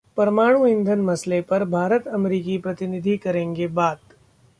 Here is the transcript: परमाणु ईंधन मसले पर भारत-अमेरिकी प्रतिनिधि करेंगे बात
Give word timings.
परमाणु 0.17 0.65
ईंधन 0.67 1.01
मसले 1.01 1.39
पर 1.41 1.63
भारत-अमेरिकी 1.65 2.57
प्रतिनिधि 2.57 3.15
करेंगे 3.17 3.67
बात 3.73 4.13